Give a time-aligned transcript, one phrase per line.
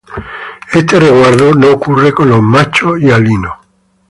[0.73, 3.53] Este resguardo no ocurre con los machos hialinos.